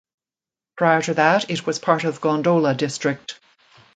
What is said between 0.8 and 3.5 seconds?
to that it was part of Gondola District.